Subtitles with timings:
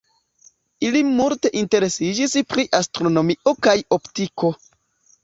[0.87, 4.51] Ili multe interesiĝis pri astronomio kaj optiko.